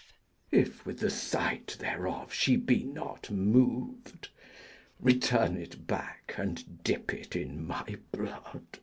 [0.50, 4.30] _If with the sight thereof she be not mov'd,
[4.98, 8.78] Return it back, and dip it in my blood.